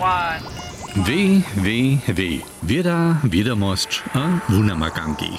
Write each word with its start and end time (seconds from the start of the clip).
one. 0.00 0.40
Wie, 0.96 1.42
wie, 1.56 1.98
wie. 2.08 2.42
Wieda, 2.62 3.16
wiadomość 3.24 4.02
a 4.14 4.52
wunamakanki. 4.52 5.30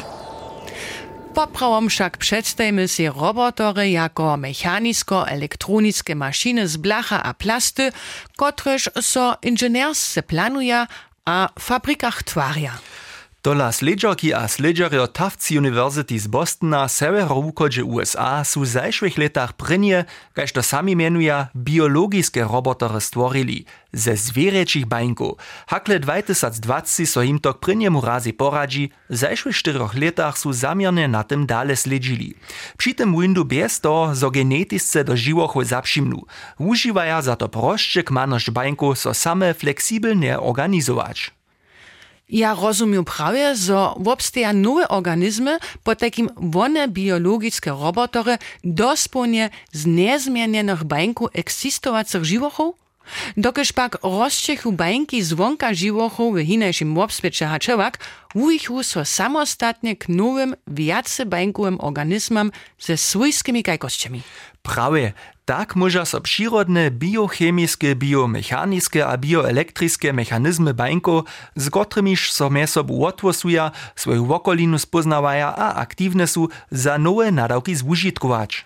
Poprawom 1.33 1.89
však 1.89 2.17
představimy 2.17 2.87
si 2.87 3.09
robotory 3.09 3.91
jako 3.91 4.37
mechanisko-elektroniske 4.37 6.15
maszyny 6.15 6.67
z 6.67 6.77
blacha 6.77 7.17
a 7.17 7.33
plasty, 7.33 7.91
kotrež 8.37 8.89
so 9.01 9.35
inženersce 9.41 10.21
planuje 10.21 10.85
a 11.25 11.49
w 11.59 11.63
fabrikach 11.63 12.23
twarja. 12.23 12.79
Tola 13.41 13.73
sledžarki 13.73 14.37
a 14.37 14.45
sledžarjo 14.45 15.09
Tufts 15.09 15.49
University 15.49 16.13
z 16.13 16.29
Bostona, 16.29 16.85
severovúkodže 16.85 17.81
USA 17.81 18.45
sú 18.45 18.61
v 18.61 18.69
zajšvých 18.69 19.17
letách 19.17 19.57
prvnie, 19.57 20.05
kaž 20.37 20.53
to 20.53 20.61
sami 20.61 20.93
menuja, 20.93 21.49
biologické 21.57 22.45
robotory 22.45 23.01
stvorili 23.01 23.65
ze 23.89 24.13
zwierečich 24.13 24.85
bańków. 24.85 25.41
Hakle 25.65 25.97
2020 25.97 27.09
so 27.09 27.25
im 27.25 27.41
to 27.41 27.57
k 27.57 27.65
prynjemu 27.65 27.97
razy 27.97 28.29
poradzi, 28.29 28.93
w 29.09 29.17
zajszwych 29.17 29.57
czterech 29.57 29.97
letach 29.97 30.37
są 30.37 30.53
zamierne 30.53 31.09
na 31.09 31.25
tym 31.25 31.49
dale 31.49 31.73
sledźili. 31.73 32.37
Przy 32.77 32.93
tym 32.93 33.09
windu 33.17 33.41
bez 33.41 33.81
to, 33.81 34.13
zo 34.13 34.29
genetisce 34.29 35.01
do 35.01 35.17
żywochu 35.17 35.65
zapszimnu. 35.65 36.29
Używaja 36.61 37.21
za 37.25 37.33
to 37.33 37.49
proszcze 37.49 38.05
kmaność 38.05 38.53
bańku 38.53 38.93
so 38.93 39.17
same 39.17 39.57
fleksibelnie 39.57 40.37
organizować. 40.37 41.40
Ja 42.31 42.53
rozumiem 42.53 43.05
prawie, 43.05 43.55
że 43.55 43.87
wobsteja 43.97 44.53
nowe 44.53 44.87
organizmy, 44.87 45.57
po 45.83 45.95
takim 45.95 46.29
wone 46.35 46.87
biologiczne 46.87 47.71
robotory 47.71 48.37
dosponie 48.63 49.49
z 49.71 49.85
niezmienionych 49.85 50.83
bańku 50.83 51.29
eksistowacych 51.33 52.25
żywochów? 52.25 52.80
Dokež 53.37 53.71
pak 53.73 53.97
rozčechu 54.03 54.71
bańki 54.71 55.23
zwonka 55.23 55.73
živochu 55.73 56.31
w 56.33 56.45
hinejšim 56.45 56.97
obsvieče 56.97 57.45
hačevak, 57.45 57.99
wujichu 58.35 58.83
so 58.83 59.05
samostatnie 59.05 59.95
k 59.95 60.09
nowym, 60.09 60.55
wiace 60.67 61.25
bańkowym 61.25 61.77
organizmom 61.79 62.51
ze 62.79 62.97
swojskimi 62.97 63.63
kajkościami. 63.63 64.21
Prawie, 64.61 65.13
tak 65.45 65.75
może 65.75 66.05
so 66.05 66.21
przyrodne 66.21 66.91
biochemiske, 66.91 67.95
biomechaniske 67.95 69.07
a 69.07 69.17
bioelektriskie 69.17 70.13
mechanizmy 70.13 70.73
bańko, 70.73 71.23
z 71.55 71.69
so 72.29 72.49
me 72.49 72.67
sobu 72.67 73.05
otwosuja, 73.05 73.71
swoją 73.95 74.25
wokolinu 74.25 74.79
spoznawaja 74.79 75.55
a 75.55 75.73
aktywne 75.75 76.27
są 76.27 76.47
za 76.71 76.97
nowe 76.97 77.31
nadawki 77.31 77.75
zužitkować. 77.75 78.65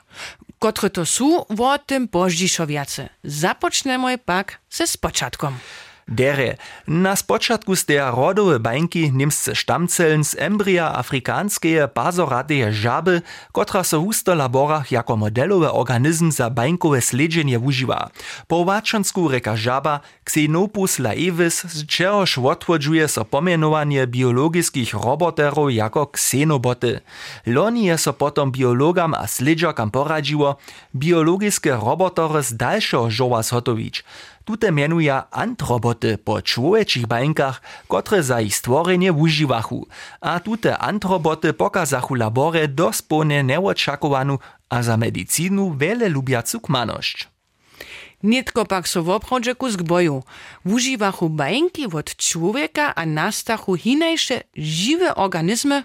Kotre 0.65 0.89
to 0.89 1.05
są, 1.05 1.45
o 1.47 1.77
tym 1.77 2.07
poździšo 2.07 2.67
wiace. 2.67 3.09
Započnemo 3.23 4.07
pak 4.25 4.57
ze 4.69 4.87
spočatkom. 4.87 5.57
Dere, 6.07 6.61
na 6.87 7.15
spočatku 7.17 7.73
steja 7.75 8.13
rodowe 8.13 8.59
bańki 8.61 9.09
niemsce 9.09 9.57
štamceln 9.57 10.21
z 10.21 10.37
embria 10.37 10.93
afrikanskeje 10.93 11.89
bazorateje 11.89 12.69
žaby, 12.69 13.21
kotra 13.49 13.81
w 13.81 13.89
husto 13.89 14.35
laborach 14.35 14.91
jako 14.91 15.17
modelowy 15.17 15.71
organizm 15.71 16.31
za 16.31 16.49
bańkowe 16.49 17.01
sledżenie 17.01 17.59
używa. 17.59 18.09
Po 18.47 18.57
łaczonsku 18.57 19.27
reka 19.27 19.55
Xenopus 20.25 20.99
laevis, 20.99 21.63
z 21.63 21.85
czegoż 21.85 22.37
odwodzuje 22.37 23.07
so 23.07 23.25
pomienowanie 23.25 24.07
biologickich 24.07 24.93
roboterów 24.93 25.73
jako 25.73 26.07
ksenoboty. 26.07 27.01
Loni 27.45 27.85
je 27.85 27.97
so 27.97 28.13
potom 28.13 28.51
biologam 28.51 29.13
a 29.13 29.27
sledżakam 29.27 29.91
poradziło, 29.91 30.55
biologiske 30.95 31.71
robotory 31.71 32.43
z 32.43 32.53
dalszego 32.53 33.09
żoła 33.11 33.43
zhotowić. 33.43 34.03
Tute 34.45 34.71
mianuja 34.71 35.27
antroboty 35.31 36.17
po 36.17 36.41
człowieczych 36.41 37.07
bańkach, 37.07 37.61
które 37.87 38.23
za 38.23 38.41
ich 38.41 38.55
stworzenie 38.55 39.13
używachu. 39.13 39.87
A 40.21 40.39
tute 40.39 40.77
antroboty 40.77 41.53
pokazachu 41.53 42.15
labore 42.15 42.67
dospołnie 42.67 43.43
neoczakowanu, 43.43 44.39
a 44.69 44.83
za 44.83 44.97
medycynu 44.97 45.75
wiele 45.77 46.09
lubiacu 46.09 46.59
kmaność. 46.59 47.27
Nitko 48.23 48.65
pak 48.65 48.87
so 48.87 49.03
w 49.03 49.09
obchodzieku 49.09 49.69
z 49.69 49.75
gboju. 49.75 50.23
Używachu 50.65 51.29
bańki 51.29 51.85
od 51.85 52.15
człowieka 52.15 52.95
a 52.95 53.05
nastachu 53.05 53.75
hinejsze 53.75 54.43
żywe 54.55 55.15
organizmy, 55.15 55.83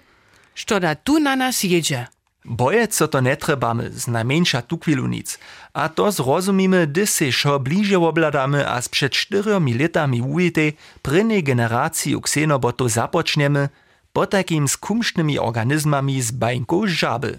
što 0.54 0.80
tu 1.04 1.18
na 1.20 1.36
nas 1.36 1.64
jedzie. 1.64 2.06
Bojec 2.44 2.94
so 2.94 3.08
to 3.08 3.20
netrebamy, 3.20 3.90
znamieńsza 3.90 4.62
tu 4.62 4.78
chwilu 4.78 5.06
nic. 5.06 5.38
A 5.72 5.88
to 5.88 6.12
zrozumimy, 6.12 6.86
gdy 6.86 7.06
se 7.06 7.32
šo 7.32 7.58
bliže 7.58 7.98
obladamy, 7.98 8.68
a 8.68 8.82
z 8.82 8.88
przed 8.88 9.12
czteriomi 9.12 9.74
latami 9.78 10.22
ujitej 10.22 10.76
prynnej 11.02 11.42
generacji 11.42 12.20
ksenobotu 12.22 12.88
zapoczniemy, 12.88 13.68
po 14.12 14.26
takim 14.26 14.68
z 14.68 14.76
kumsznymi 14.76 15.38
organizmami 15.38 16.22
z 16.22 16.30
bańką 16.30 16.86
żaby. 16.86 17.38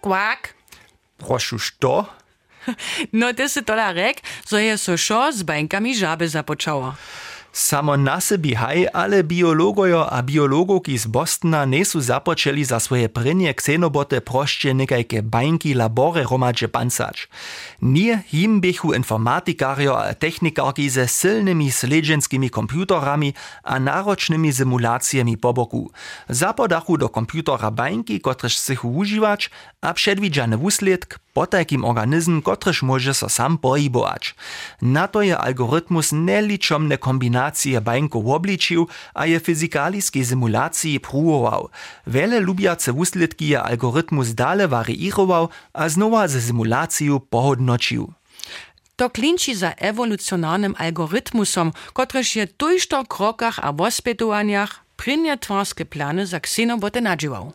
Kwak. 0.00 0.54
Proszę, 1.18 1.58
što? 1.58 2.18
No 3.12 3.34
ty 3.34 3.48
si 3.48 3.62
tola 3.64 3.92
rek, 3.92 4.20
so 4.44 4.58
je 4.58 4.78
so 4.78 4.96
šo 4.96 5.32
z 5.32 5.42
bańkami 5.42 5.96
żaby 5.96 6.28
započało. 6.28 6.94
Samo 7.52 7.96
na 7.96 8.20
sebi 8.20 8.54
haj, 8.54 8.86
ale 8.94 9.22
biologojo 9.22 10.06
a 10.10 10.22
biologoki 10.22 10.98
z 10.98 11.06
Bostona 11.06 11.64
nisu 11.64 12.00
započeli 12.00 12.64
za 12.64 12.78
svoje 12.80 13.08
prenje 13.08 13.52
ksenobote 13.52 14.20
prošče 14.20 14.74
nekajke 14.74 15.22
bajnki 15.22 15.74
labore 15.74 16.24
romadže 16.30 16.68
pancač. 16.68 17.26
Nije 17.80 18.18
jim 18.30 18.60
bihu 18.60 18.94
informatikarjo 18.94 19.92
a 19.92 20.12
tehnikarki 20.12 20.90
ze 20.90 21.06
silnimi 21.06 21.70
sleđenskimi 21.70 22.48
komputorami 22.48 23.32
a 23.62 23.78
naročnimi 23.78 24.52
simulacijami 24.52 25.36
po 25.36 25.52
boku. 25.52 25.90
Zapodahu 26.28 26.96
do 26.96 27.08
komputora 27.08 27.70
bajnki, 27.70 28.18
kotrež 28.20 28.58
se 28.58 28.76
uživač, 28.82 29.48
a 29.80 29.92
předvidžane 29.92 30.56
usled 30.56 31.06
po 31.38 31.46
takim 31.46 31.84
organizm, 31.84 32.42
kotrež 32.42 32.82
może 32.82 33.14
so 33.14 33.28
sam 33.28 33.58
pohybować. 33.58 34.34
Na 34.82 35.08
to 35.08 35.22
je 35.22 35.38
algorytmus 35.38 36.12
neliczomne 36.12 36.98
kombinacje 36.98 37.80
bańków 37.80 38.26
obliczył, 38.26 38.86
a 39.14 39.26
je 39.26 39.40
fyzikaliskiej 39.40 40.24
simulacji 40.24 41.00
próbował. 41.00 41.68
Wiele 42.06 42.40
lubiace 42.40 42.92
wusledki 42.92 43.48
je 43.48 43.62
algorytmus 43.62 44.34
dale 44.34 44.68
wariirował, 44.68 45.48
a 45.72 45.88
znowa 45.88 46.28
ze 46.28 46.40
simulacją 46.42 47.20
pohodnoczył. 47.20 48.12
To 48.96 49.10
klinči 49.10 49.54
za 49.54 49.70
ewolucjonarnym 49.88 50.74
algorytmusom, 50.78 51.72
kotrež 51.92 52.36
je 52.36 52.46
tujšto 52.46 53.04
krokach 53.04 53.58
a 53.62 53.72
wospětowaniach 53.72 54.72
prynje 54.96 55.38
twarskie 55.38 55.84
plany 55.84 56.26
za 56.26 56.40
ksenoboty 56.40 57.00
nadziwał. 57.00 57.52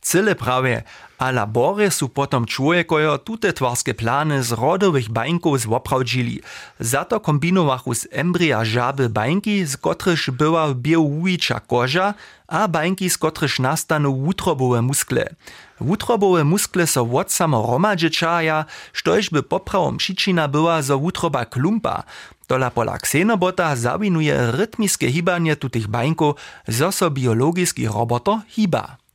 Cyle 0.00 0.34
prawie, 0.34 0.82
a 1.18 1.30
labory 1.30 1.90
su 1.90 2.08
potom 2.08 2.46
człowiekojo 2.46 3.18
tute 3.18 3.52
twarskie 3.52 3.94
plany 3.94 4.42
z 4.42 4.52
rodowych 4.52 5.08
bańków 5.08 5.60
zwoprawdzili. 5.60 6.40
Za 6.80 7.04
to 7.04 7.20
kombinowachu 7.20 7.94
z 7.94 8.06
embria 8.10 8.64
żaby 8.64 9.08
bańki, 9.08 9.66
z 9.66 9.76
kotryż 9.76 10.30
była 10.30 10.74
białujcza 10.74 11.60
koża, 11.60 12.14
a 12.48 12.68
bańki, 12.68 13.10
z 13.10 13.18
kotryż 13.18 13.58
nastanu 13.58 14.16
wutrobowe 14.16 14.82
muskle. 14.82 15.34
Wutrobowe 15.80 16.44
muskle 16.44 16.86
so 16.86 17.02
od 17.12 17.32
samo 17.32 17.66
romadżyczaja, 17.66 18.64
štož 18.92 19.30
by 19.30 19.42
poprawom 19.42 19.96
przyczyna 19.96 20.48
była 20.48 20.82
zo 20.82 20.98
wutroba 20.98 21.44
klumpa. 21.44 22.02
Tola 22.46 22.70
pola 22.70 22.98
ksenobota 22.98 23.76
zawinuje 23.76 24.52
rytmiskie 24.52 25.12
hibanie 25.12 25.56
tutych 25.56 25.88
bańków, 25.88 26.34
zo 26.68 26.92
so 26.92 27.10
biologiski 27.10 27.88
roboto 27.88 28.40
hiba. 28.48 29.05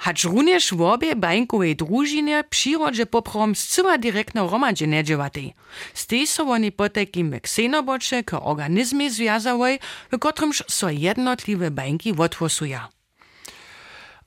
Hacz 0.00 0.24
również 0.24 0.74
w 0.74 0.80
obie 0.80 1.16
bańkowej 1.16 1.76
drużynie 1.76 2.44
przyrodzie 2.50 3.06
poprom 3.06 3.54
zcyła 3.54 3.98
direktno 3.98 4.48
romadzie 4.48 4.86
nedziewatej. 4.86 5.54
Z 5.94 6.06
tej 6.06 6.26
są 6.26 6.52
oni 6.52 6.72
po 6.72 6.88
takim 6.88 7.40
ksenobocze 7.40 8.24
k 8.24 8.34
organizmie 8.42 9.10
związałej, 9.10 9.78
w 10.12 10.18
którymż 10.18 10.64
so 10.68 10.90
jednotliwe 10.90 11.70
bańki 11.70 12.14
odwosują. 12.18 12.78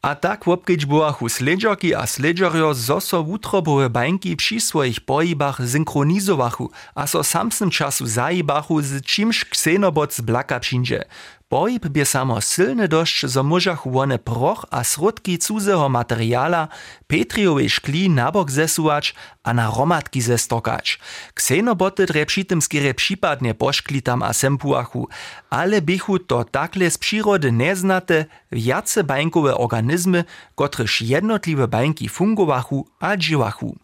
A 0.01 0.15
tak 0.15 0.45
wopkieć 0.45 0.85
byłachu 0.85 1.29
sledżarki 1.29 1.95
a 1.95 2.07
sledżarjo 2.07 2.73
zo 2.73 3.01
so 3.01 3.23
wutrobowe 3.23 3.89
bańki 3.89 4.35
przy 4.35 4.59
swoich 4.59 4.99
pohybach 4.99 5.61
synchronizowachu, 5.67 6.71
a 6.95 7.07
so 7.07 7.23
samsnym 7.23 7.69
czasu 7.69 8.05
zajibachu 8.05 8.81
z 8.81 9.05
czymś 9.05 9.45
ksenobot 9.45 10.13
z 10.13 10.21
blaka 10.21 10.59
przyjdzie. 10.59 11.05
Pohyb 11.53 11.87
bie 11.87 12.05
samo 12.05 12.41
silny 12.41 12.87
dość, 12.87 13.25
zo 13.25 13.43
możach 13.43 13.87
one 13.87 14.19
proch 14.19 14.65
a 14.71 14.83
srodki 14.83 15.37
cudzeho 15.37 15.89
materiala 15.89 16.67
Petriowej 17.07 17.69
szkli 17.69 18.09
nabok 18.09 18.51
zesuwać, 18.51 19.15
a 19.43 19.53
na 19.53 19.71
romatki 19.77 20.21
zestokać. 20.21 20.99
Ksenoboty 21.33 22.05
dre 22.05 22.25
przy 22.25 22.45
tym 22.45 22.61
skierę 22.61 22.93
przypadnie 22.93 23.53
poszklitam 23.53 24.23
a 24.23 24.33
sempuachu, 24.33 25.07
ale 25.49 25.81
bychu 25.81 26.19
to 26.19 26.43
takle 26.43 26.91
z 26.91 26.97
przyrody 26.97 27.51
neznate, 27.51 28.25
wiace 28.51 29.03
bańkowe 29.03 29.57
organizmy, 29.57 30.23
kotryż 30.55 31.01
jednotliwe 31.01 31.67
bańki 31.67 32.09
fungowachu 32.09 32.87
a 32.99 33.17
dziwachu. 33.17 33.75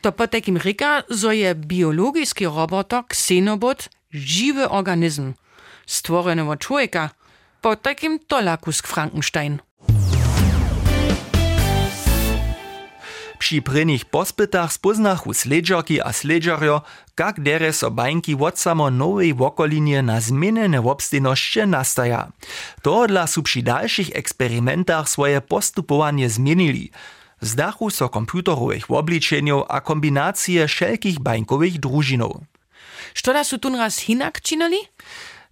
To 0.00 0.12
po 0.12 0.26
takim 0.26 0.58
rika, 0.58 1.02
zo 1.10 1.32
je 1.32 1.54
biologiski 1.54 2.44
roboter 2.44 3.02
ksenobot 3.08 3.88
żywy 4.12 4.68
organizm, 4.68 5.32
stworzony 5.90 6.50
od 6.50 6.58
człowieka, 6.58 7.10
po 7.60 7.76
takim 7.76 8.18
tolakus 8.18 8.80
Frankenstein. 8.80 9.58
Przy 13.38 13.62
prynich 13.62 14.04
pospytach 14.04 14.72
spoznachu 14.72 15.34
sledžarki 15.34 16.00
a 16.00 16.12
sledžarjo, 16.12 16.82
kak 17.14 17.40
dere 17.40 17.72
so 17.72 17.90
bańki 17.90 18.36
od 18.36 18.58
samo 18.58 18.90
nowej 18.90 19.34
wokolinie 19.34 20.02
na 20.02 20.20
zmienene 20.20 20.80
obstejnosće 20.80 21.66
nastaja. 21.66 22.28
To 22.82 23.06
dla 23.06 23.26
su 23.26 23.42
przy 23.42 23.62
dalszych 23.62 24.10
eksperymentach 24.14 25.08
swoje 25.08 25.40
postupowanie 25.40 26.28
zmienili. 26.28 26.90
Zdachu 27.40 27.90
so 27.90 28.08
komputerowych 28.08 28.90
obliczeniów 28.90 29.64
a 29.68 29.80
kombinacje 29.80 30.68
wszelkich 30.68 31.18
bańkowych 31.18 31.80
drużinów. 31.80 32.36
Što 33.14 33.32
da 33.32 33.44
su 33.44 33.58
tun 33.58 33.74
raz 33.74 33.98
hinak 33.98 34.40
činili? 34.40 34.78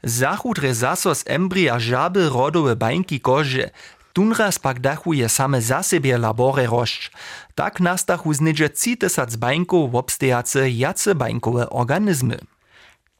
Zachudre 0.03 0.75
zaso 0.75 1.15
z 1.15 1.25
embria 1.27 1.79
žaby 1.79 2.29
rodowe 2.29 2.77
bańki 2.77 3.21
kože, 3.21 3.71
tunraz 4.13 4.59
pak 4.59 4.81
dachuje 4.81 5.29
same 5.29 5.61
za 5.63 5.83
siebie 5.83 6.19
labore 6.19 6.67
rošć. 6.67 7.11
Tak 7.55 7.81
nastachu 7.81 8.35
znidže 8.35 8.69
3000 8.69 9.37
bańków 9.37 9.95
obstejace 9.95 10.71
jace 10.71 11.15
bańkowe 11.15 11.71
organizmy. 11.71 12.39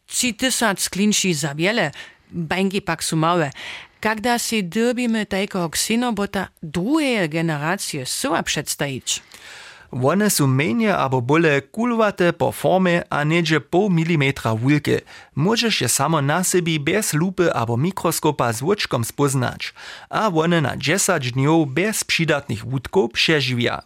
Ci 0.07 0.35
tysac 0.35 0.89
klinši 0.89 1.35
za 1.35 1.55
wiele, 1.55 1.91
bańki 2.31 2.83
pak 2.83 3.05
su 3.05 3.17
małe. 3.17 3.51
Tajko 5.29 5.71
ksenobota 5.71 6.49
drugiej 6.63 7.29
generacje 7.29 8.07
syła 8.07 8.43
przedstawić? 8.43 9.23
One 9.91 10.31
su 10.31 10.47
menje 10.47 10.97
abo 10.97 11.21
bole 11.21 11.61
kulwate 11.61 12.33
po 12.33 12.53
formie 12.53 13.03
a 13.11 13.25
niedzie 13.25 13.61
pół 13.61 13.91
milimetra 13.91 14.55
wulke. 14.55 15.01
Możesz 15.35 15.81
je 15.81 15.89
samo 15.89 16.23
na 16.23 16.45
sebi 16.45 16.81
bez 16.81 17.15
lupy 17.15 17.53
abo 17.55 17.77
mikroskopa 17.77 18.53
z 18.53 18.63
łuczkom 18.63 19.05
spoznać, 19.05 19.75
a 20.11 20.29
one 20.29 20.61
na 20.61 20.77
10 20.77 21.33
dniów 21.33 21.69
bez 21.75 22.05
przydatnych 22.05 22.65
wódków 22.65 23.13
przeżywia. 23.13 23.83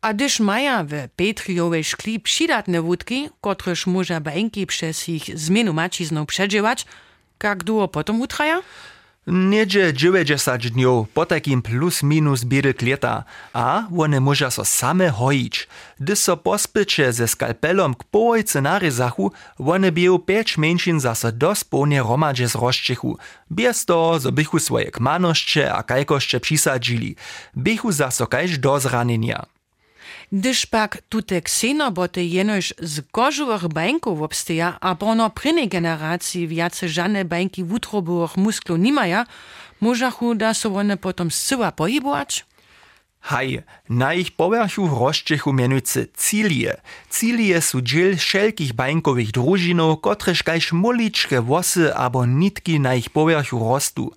A 0.00 0.14
gdyż 0.14 0.40
maja 0.40 0.84
w 0.84 1.08
Petriowej 1.16 1.84
szkli 1.84 2.20
przydatne 2.20 2.82
wódki, 2.82 3.28
kotreż 3.40 3.86
może 3.86 4.20
bańki 4.20 4.66
przez 4.66 5.08
ich 5.08 5.38
zmienu 5.38 5.72
macizną 5.72 6.26
przeżywać, 6.26 6.86
jak 7.42 7.64
długo 7.64 7.88
potom 7.88 8.20
utraja? 8.20 8.62
Niedzie 9.26 9.92
90 9.94 10.66
dniów 10.68 11.08
po 11.08 11.26
takim 11.26 11.62
plus 11.62 12.02
minus 12.02 12.44
biedek 12.44 12.82
leta, 12.82 13.24
a 13.52 13.82
one 13.98 14.20
może 14.20 14.50
so 14.50 14.64
same 14.64 15.10
hojić. 15.10 15.68
Gdy 16.00 16.16
so 16.16 16.36
pospycze 16.36 17.12
ze 17.12 17.28
skalpelom 17.28 17.94
k 17.94 18.04
połojce 18.04 18.60
naryzachu, 18.60 19.32
one 19.58 19.92
bieją 19.92 20.18
5 20.18 20.58
mężczyzn 20.58 21.00
zase 21.00 21.32
dospełnie 21.32 22.02
romadze 22.02 22.48
z 22.48 22.54
rozczychu. 22.54 23.18
Bez 23.50 23.84
toho, 23.84 24.20
zo 24.20 24.32
bychu 24.32 24.58
swoje 24.58 24.90
kmanoszcze 24.90 25.74
a 25.74 25.82
kajkoszcze 25.82 26.40
przysadzili. 26.40 27.16
Bychu 27.56 27.92
zase 27.92 28.26
kajż 28.26 28.58
do 28.58 28.80
zranienia. 28.80 29.46
Gdyż 30.32 30.66
pak 30.66 30.98
tute 31.08 31.40
ksenoboty 31.40 32.24
jenož 32.24 32.74
z 32.78 33.00
kožových 33.12 33.68
bańków 33.68 34.22
obsteja, 34.22 34.78
a 34.80 34.94
pono 34.94 35.30
prynej 35.30 35.68
generacji 35.68 36.48
wiace 36.48 36.88
żadne 36.88 37.24
bańki 37.24 37.64
wutrobowych 37.64 38.36
musklów 38.36 38.78
nimaja, 38.78 39.26
możachu 39.80 40.34
da 40.34 40.54
so 40.54 40.74
one 40.74 40.96
potom 40.96 41.30
zcyła 41.30 41.72
pohybować? 41.72 42.44
Haj, 43.22 43.62
na 43.88 44.18
ich 44.18 44.34
povrchu 44.34 44.90
rozčechu 44.90 45.54
mienujúce 45.54 46.10
cilie. 46.18 46.82
Cilie 47.06 47.54
sú 47.62 47.78
dziel 47.78 48.18
všelkých 48.18 48.74
bańkowych 48.74 49.30
družinov, 49.30 50.02
kotrež 50.02 50.42
kajž 50.42 50.74
moličke 50.74 51.38
wosy 51.38 51.86
abo 51.94 52.26
nitki 52.26 52.82
na 52.82 52.98
ich 52.98 53.14
povrchu 53.14 53.62
rostu. 53.62 54.10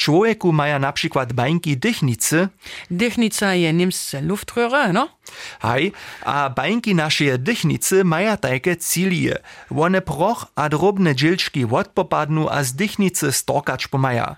Człowieku 0.00 0.56
maja 0.56 0.78
na 0.80 0.92
przykład 0.92 1.32
bańki 1.32 1.76
dychnicy. 1.76 2.48
Dychnica 2.90 3.54
je 3.54 3.72
niemsce 3.72 4.24
luftröhre, 4.24 4.92
no? 4.92 5.08
Haj, 5.60 5.92
a 6.24 6.50
bańki 6.50 6.94
nasze 6.94 7.38
dychnicy 7.38 8.04
maja 8.04 8.36
takie 8.36 8.76
cilie. 8.76 9.38
One 9.70 10.00
proch 10.00 10.46
a 10.56 10.68
drobne 10.68 11.14
dzielczki 11.14 11.64
odpopadnu 11.70 12.48
a 12.48 12.62
z 12.62 12.72
dychnicy 12.72 13.32
storkać 13.32 13.88
pomaja. 13.88 14.36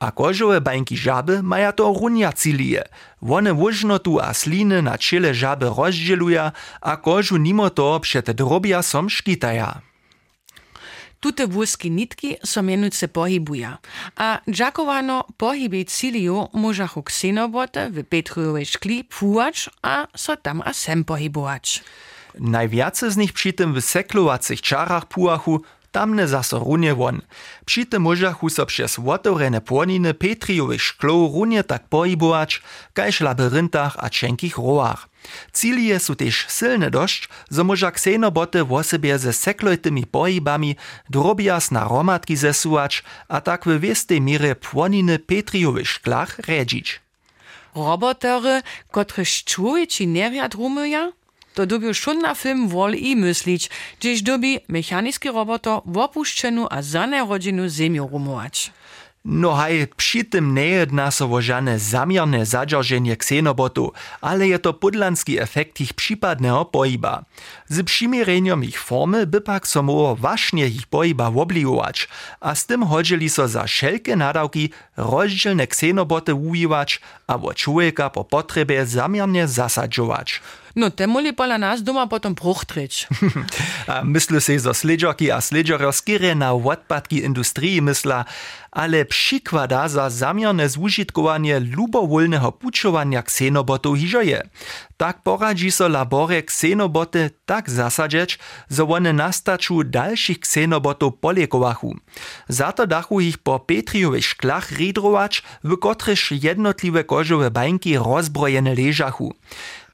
A 0.00 0.10
kožowe 0.12 0.60
bańki 0.60 0.96
żaby 0.96 1.42
maja 1.42 1.72
to 1.72 1.92
runia 2.00 2.32
cilie. 2.32 2.84
One 3.22 3.52
łużnotu 3.52 4.20
a 4.20 4.34
sliny 4.34 4.82
na 4.82 4.98
ciele 4.98 5.34
żaby 5.34 5.66
rozdzieluja, 5.76 6.52
a 6.80 6.96
kożu 6.96 7.36
nimo 7.36 7.70
to 7.70 8.00
przed 8.00 8.30
drobia 8.30 8.82
som 8.82 9.10
szkitaja. 9.10 9.80
Tutte 11.20 11.46
włoskie 11.46 11.90
nitki 11.90 12.36
są 12.44 12.62
mienice 12.62 13.08
pohybuja, 13.08 13.78
a 14.16 14.40
dżakowano 14.50 15.24
pohyby 15.36 15.84
cilio 15.84 16.48
może 16.52 16.86
hoksenobote 16.86 17.90
w 17.90 18.04
Petrowej 18.04 18.66
szkli 18.66 19.04
płacz, 19.04 19.70
a 19.82 20.06
so 20.16 20.36
tam 20.36 20.62
a 20.64 20.72
sem 20.72 21.04
pohybować. 21.04 21.84
Najwiace 22.40 23.10
z 23.10 23.16
nich 23.16 23.32
przy 23.32 23.52
tym 23.52 23.74
w 23.74 23.80
seklowacych 23.80 24.62
czarach 24.62 25.06
pułachu 25.06 25.62
tamne 25.98 26.28
zaso 26.28 26.58
runie 26.58 26.94
won. 26.94 27.16
Przy 27.64 27.86
tym 27.86 28.02
możachu 28.02 28.48
so 28.50 28.66
przez 28.66 28.98
otworene 28.98 29.60
płoniny 29.60 30.14
Petriowych 30.14 30.82
tak 31.66 31.82
pohybować, 31.88 32.62
kajż 32.94 33.20
labyryntach 33.20 33.96
a 33.98 34.10
cienkich 34.10 34.56
roach. 34.58 35.08
Cilie 35.52 35.98
su 35.98 36.14
też 36.14 36.46
silne 36.58 36.90
dość, 36.90 37.28
zo 37.50 37.64
może 37.64 37.92
ksenoboty 37.92 38.64
w 38.64 38.72
osobie 38.72 39.18
ze 39.18 39.32
seklojtymi 39.32 40.06
pohybami 40.06 40.76
drobias 41.10 41.70
na 41.70 41.84
romatki 41.84 42.36
zesuwać, 42.36 43.02
a 43.28 43.40
tak 43.40 43.64
w 43.64 43.80
wiestej 43.80 44.20
mierze 44.20 44.54
płoniny 44.54 45.18
Petriowych 45.18 45.88
szklach 45.88 46.38
redzić. 46.38 47.00
Robotery, 47.74 48.62
kotrež 48.90 49.44
człowieči 49.44 50.06
nerjad 50.06 50.54
rumuja, 50.54 51.12
to 51.58 51.66
dobił 51.66 51.94
šun 51.94 52.18
na 52.22 52.34
film 52.34 52.68
wol 52.68 52.94
i 52.94 53.16
myslić, 53.16 53.70
gdzieś 53.98 54.22
dobi 54.22 54.58
mechaniski 54.68 55.28
roboter 55.28 55.80
w 55.86 55.96
opuszczeniu 55.98 56.66
a 56.70 56.82
zanerodzeniu 56.82 57.68
ziemiu 57.68 58.08
rumować. 58.12 58.70
No 59.24 59.54
haj, 59.54 59.86
przy 59.96 60.24
tym 60.24 60.54
nie 60.54 60.66
jedná 60.66 61.10
so 61.10 61.26
o 61.26 61.40
žane 61.40 61.78
zamierne 61.78 62.46
zadźarženie 62.46 63.16
ksenobotu, 63.16 63.92
ale 64.20 64.48
je 64.48 64.58
to 64.58 64.72
podlanski 64.72 65.38
efekt 65.40 65.80
ich 65.80 65.92
przypadnego 65.94 66.64
pohyba. 66.64 67.24
Z 67.68 67.82
przymiereniem 67.82 68.64
ich 68.64 68.78
formy 68.78 69.26
by 69.26 69.40
pak 69.40 69.66
so 69.66 69.82
właśnie 70.16 70.66
ich 70.66 70.86
pohyba 70.86 71.26
oblijować, 71.28 72.08
a 72.40 72.54
z 72.54 72.66
tym 72.66 72.86
chodzili 72.86 73.28
so 73.28 73.48
za 73.48 73.64
wszelkie 73.64 74.16
nadawki 74.16 74.70
rozdzielne 74.96 75.66
ksenoboty 75.66 76.34
ujiwać, 76.34 77.00
a 77.26 77.34
od 77.34 77.56
człowieka 77.56 78.10
po 78.10 78.24
potrzebie 78.24 78.86
zamierne 78.86 79.48
zasadzować. 79.48 80.40
No, 80.76 80.90
te 80.90 81.06
moli 81.06 81.32
pola 81.32 81.58
nas 81.58 81.82
doma 81.82 82.06
potom 82.06 82.34
bruchtryć. 82.34 83.08
a 83.86 84.04
myślę 84.04 84.40
sobie, 84.40 84.60
że 84.60 84.74
sledżaki 84.74 85.30
a 85.30 85.40
sledżario 85.40 85.92
skierie 85.92 86.34
na 86.34 86.52
odpadki 86.52 87.24
industrii 87.24 87.82
mysla, 87.82 88.24
ale 88.70 89.04
przykłada 89.04 89.88
za 89.88 90.10
zamierne 90.10 90.68
zužitkowanie 90.68 91.60
lubowolnego 91.60 92.52
puczowania 92.52 93.22
ksenobotów 93.22 93.98
hižo 93.98 94.22
je. 94.22 94.42
Tak 94.96 95.22
poradzi 95.22 95.70
so 95.70 95.88
labore 95.88 96.42
ksenoboty 96.42 97.30
tak 97.46 97.70
zasadzieć, 97.70 98.38
że 98.70 98.84
one 98.84 99.12
nastaču 99.12 99.84
dalszych 99.84 100.40
ksenobotów 100.40 101.14
polekowachu. 101.20 101.96
Za 102.48 102.72
to 102.72 102.86
dachu 102.86 103.20
ich 103.20 103.38
po 103.38 103.60
Petriowych 103.60 104.26
szklach 104.26 104.72
ridrować, 104.72 105.42
w 105.64 105.78
kotryż 105.78 106.32
jednotliwe 106.42 107.04
kożowe 107.04 107.50
bańki 107.50 107.98
rozbrojene 107.98 108.74
leżachu. 108.74 109.34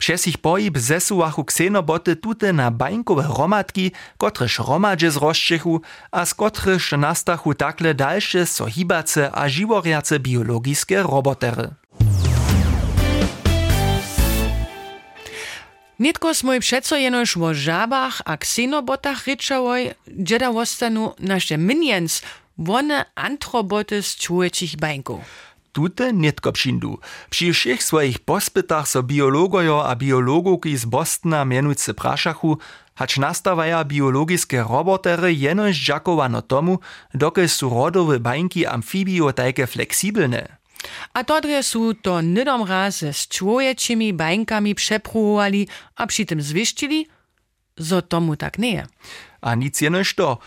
Przez 0.05 0.27
ich 0.27 0.39
pohyb 0.39 0.79
zesuwachu 0.79 1.45
ksenoboty 1.45 2.17
tute 2.17 2.53
na 2.53 2.71
bańkowe 2.71 3.23
hromadki, 3.23 3.93
kotrež 4.21 4.61
hromadže 4.61 5.11
z 5.11 5.17
rozčechu, 5.17 5.81
a 6.13 6.27
z 6.29 6.33
kotrež 6.35 6.93
nastachu 7.01 7.55
takle 7.55 7.95
dalsze 7.95 8.45
sohibace 8.47 9.33
a 9.33 9.49
živoriace 9.49 10.19
biologiske 10.21 11.03
robotery. 11.03 11.69
Nitko 15.99 16.35
smoj 16.35 16.61
přeco 16.61 16.97
jenož 16.97 17.37
o 17.37 17.55
žabach 17.55 18.21
a 18.25 18.37
ksenobotach 18.37 19.27
ryczałoj, 19.27 19.95
dżeda 20.25 20.53
wostanu 20.53 21.15
nasze 21.19 21.57
minions, 21.57 22.23
one 22.69 23.05
antroboty 23.17 24.03
z 24.03 24.17
człowieczych 24.17 24.77
bańków. 24.77 25.54
Tute 25.75 26.13
nitko 26.13 26.53
přindu. 26.53 26.99
Při 27.31 27.53
všech 27.53 27.83
svojich 27.83 28.19
pospytach 28.19 28.87
so 28.87 29.03
biologojo 29.03 29.83
a 29.83 29.95
biologowki 29.95 30.77
z 30.79 30.85
Bostona 30.85 31.45
mienujce 31.45 31.95
prašachu, 31.95 32.59
hać 32.95 33.17
nastawaja 33.17 33.85
biologiske 33.85 34.63
robotery 34.63 35.35
jenož 35.35 35.75
džakovano 35.75 36.43
tomu, 36.43 36.79
doke 37.15 37.49
su 37.49 37.69
rodowe 37.69 38.19
bańki 38.19 38.67
amfibio 38.67 39.33
tajke 39.33 39.67
fleksibelne. 39.67 40.47
A 41.13 41.25
todre 41.25 41.63
su 41.63 41.95
to 41.95 42.23
nydom 42.23 42.63
raz 42.63 43.03
z 43.03 43.29
człowiecimi 43.29 44.13
bańkami 44.13 44.75
przepróbowali, 44.75 45.69
a 45.97 46.07
przy 46.07 46.27
tym 46.27 46.43
zwiścili, 46.43 47.07
zo 47.77 48.03
tomu 48.03 48.37
tak 48.37 48.59
nie. 48.59 48.87
A 49.45 49.55
nic 49.55 49.77
jenož 49.81 50.15
to, 50.15 50.39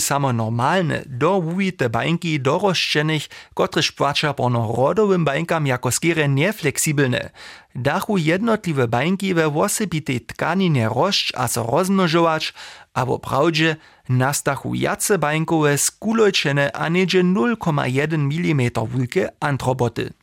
samo 0.00 0.32
normalne, 0.32 1.06
do 1.06 1.40
wujite 1.40 1.86
bańki 1.88 2.40
doroszczenych, 2.42 3.30
kotrež 3.54 3.94
płača 3.94 4.34
pono 4.34 4.66
rodowym 4.76 5.24
bańkam 5.24 5.66
jako 5.66 5.90
skierę 5.90 6.28
niefleksibelne. 6.28 7.30
Dachu 7.74 8.18
jednotliwe 8.18 8.88
bańki 8.88 9.34
we 9.34 9.50
wosebitej 9.50 10.20
tkaninie 10.20 10.88
roszcz 10.88 11.32
a 11.36 11.48
so 11.48 11.62
rozmnożować, 11.62 12.54
a 12.94 13.06
wo 13.06 13.18
prawdzie 13.18 13.76
nastachu 14.08 14.74
jace 14.74 15.18
bańkowe 15.18 15.78
skulojczene 15.78 16.72
a 16.72 16.88
niedzie 16.88 17.22
0,1 17.22 18.18
mm 18.18 18.70
wulke 18.86 19.28
antroboty. 19.40 20.19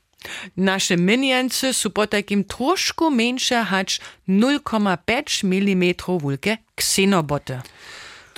Nasze 0.58 0.98
minience 0.98 1.74
su 1.74 1.90
po 1.90 2.08
takim 2.08 2.44
trošku 2.44 3.12
mniejsze 3.12 3.64
hać 3.64 4.00
0,5 4.30 5.44
mm 5.44 5.94
wulke 6.20 6.58
ksenoboty. 6.76 7.62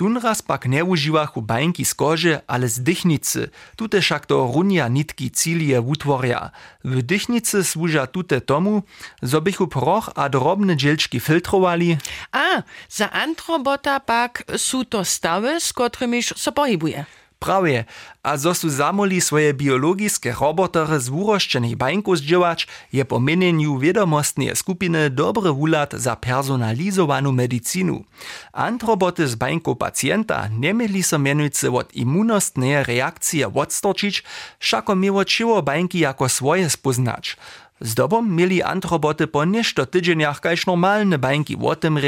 Tunraz 0.00 0.42
pak 0.42 0.64
nie 0.64 0.84
užiwachu 0.84 1.42
bańki 1.42 1.84
z 1.84 1.94
kože, 1.94 2.40
ale 2.46 2.68
z 2.68 2.80
dychnicy. 2.80 3.50
Tute 3.76 4.00
však 4.00 4.26
to 4.26 4.48
runia 4.54 4.88
nitki 4.88 5.30
cilie 5.30 5.80
utvoria. 5.80 6.50
W 6.84 7.02
dychnicy 7.02 7.64
służa 7.64 8.06
tute 8.06 8.40
tomu, 8.40 8.82
zo 9.22 9.40
bychu 9.40 9.68
proch 9.68 10.10
a 10.14 10.28
drobne 10.28 10.76
dzielczki 10.76 11.20
filtrowali. 11.20 11.98
A, 12.32 12.62
za 12.88 13.10
antrobota 13.10 14.00
pak 14.00 14.44
su 14.56 14.84
to 14.84 15.04
stawy, 15.04 15.60
z 15.60 15.72
którymiż 15.72 16.34
pohybuje. 16.54 17.04
Prawie, 17.40 17.84
a 18.22 18.36
zo 18.36 18.54
su 18.54 18.70
zamoli 18.70 19.20
swoje 19.20 19.54
biologiske 19.54 20.34
robotory 20.40 21.00
z 21.00 21.08
uroszczenych 21.08 21.76
bańków 21.76 22.18
zdziełać, 22.18 22.66
je 22.92 23.04
po 23.04 23.20
mienieniu 23.20 23.78
wiadomostnej 23.78 24.56
skupiny 24.56 25.10
dobry 25.10 25.52
wulat 25.52 25.92
za 25.92 26.16
personalizowaną 26.16 27.32
medycinu. 27.32 28.04
Antroboty 28.52 29.28
z 29.28 29.34
bańką 29.34 29.74
pacjenta 29.74 30.48
nie 30.48 30.74
mieli 30.74 31.02
so 31.02 31.18
mianujcy 31.18 31.70
od 31.70 31.96
immunostnej 31.96 32.84
reakcji 32.84 33.44
odstorčić, 33.44 34.22
szako 34.58 34.96
miło 34.96 35.24
ciło 35.24 35.62
bańki 35.62 35.98
jako 35.98 36.28
swoje 36.28 36.70
spoznać. 36.70 37.36
Zdobom 37.80 38.28
mieli 38.28 38.62
antroboty 38.62 39.26
po 39.26 39.44
nešto 39.44 39.86
tydzieniach 39.86 40.40
kaž 40.40 40.66
normalne 40.66 41.18
bańki 41.18 41.56
o 41.56 41.74
tym 41.76 41.98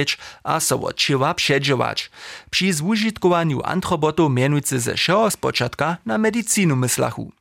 a 0.45 0.61
so 0.61 0.77
od 0.77 0.97
čiwa 0.97 1.35
předžować. 1.35 2.11
Przy 2.51 2.73
zužitkowaniu 2.73 3.63
antrobotów 3.65 4.33
mianujcy 4.33 4.81
ze 4.81 4.95
všeho 4.95 5.31
spočatka 5.31 5.97
na 6.07 6.19
medicinu 6.19 6.77
myslachу. 6.77 7.33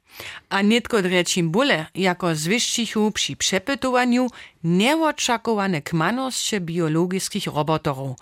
A 0.50 0.62
nitko 0.62 1.02
drečim 1.02 1.52
bule, 1.52 1.86
jako 1.96 2.36
zwyščichu 2.36 3.12
przy 3.12 3.36
przepytowaniu 3.36 4.28
nieoczakowane 4.64 5.82
kmanosće 5.82 6.60
biologickich 6.60 7.48
robotorów. 7.48 8.18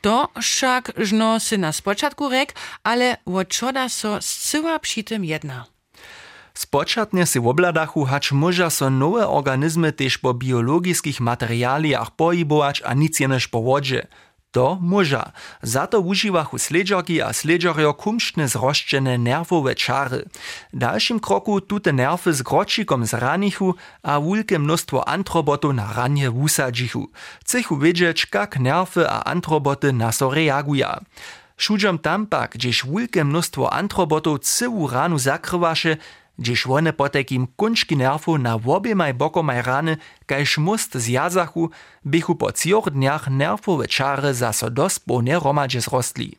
To 0.00 0.28
však 0.40 0.92
żno 0.96 1.40
sy 1.40 1.58
na 1.58 1.72
spočatku 1.72 2.28
rek, 2.28 2.54
ale 2.82 3.16
od 3.26 3.48
čoda 3.48 3.88
so 3.88 4.20
zcyła 4.20 4.78
przy 4.78 5.04
tym 5.04 5.24
jedna. 5.24 5.66
Spočatnje 6.60 7.26
si 7.26 7.38
obladachu 7.38 8.04
hacz 8.04 8.32
może 8.32 8.70
so 8.70 8.90
nowe 8.90 9.28
organizmy 9.28 9.92
też 9.92 10.18
po 10.18 10.34
biologickich 10.34 11.20
materialiach 11.20 12.10
pohybować 12.10 12.82
a 12.84 12.94
nic 12.94 13.20
jenoż 13.20 13.48
po 13.48 13.62
wodzie. 13.62 14.06
To 14.50 14.78
może. 14.80 15.32
Za 15.62 15.86
to 15.86 16.00
używachu 16.00 16.58
sledżarki 16.58 17.22
a 17.22 17.32
sledżario 17.32 17.94
kumštne 17.94 18.48
zroszczene 18.48 19.18
nerwowe 19.18 19.74
czary. 19.74 20.28
W 20.72 20.78
dalszym 20.78 21.20
kroku 21.20 21.60
tute 21.60 21.92
nerwy 21.92 22.34
z 22.34 22.42
gročikom 22.42 23.06
zranichu 23.06 23.74
a 24.02 24.20
wulke 24.20 24.58
mnóstwo 24.58 25.08
antrobotów 25.08 25.74
na 25.74 25.92
ranie 25.92 26.30
wusadzichu. 26.30 27.08
Chcych 27.40 27.66
wiedzieć, 27.80 28.26
jak 28.34 28.58
nerwy 28.58 29.08
a 29.08 29.24
antroboty 29.24 29.92
na 29.92 30.12
so 30.12 30.30
reaguja. 30.30 31.00
Šudžom 31.60 31.98
tam 31.98 32.26
pak, 32.26 32.52
gdzieś 32.56 32.84
wulke 32.84 33.24
mnóstwo 33.24 33.72
antrobotów 33.72 34.40
cyłu 34.40 34.88
ranu 34.88 35.18
zakrywaše, 35.18 35.96
gdzieś 36.40 36.66
one 36.66 36.92
po 36.92 37.08
takim 37.08 37.46
kunčki 37.56 37.96
nerfu 37.96 38.38
na 38.38 38.54
obiemaj 38.66 39.14
bokomaj 39.14 39.62
rany, 39.62 39.96
kaž 40.26 40.58
most 40.58 40.94
zjazachu, 40.94 41.70
bychu 42.04 42.34
po 42.34 42.52
cioch 42.52 42.90
dniach 42.90 43.28
nerfowe 43.30 43.86
czary 43.88 44.34
zaso 44.34 44.70
dospone 44.70 45.38
romadže 45.38 45.80
zrostli. 45.80 46.36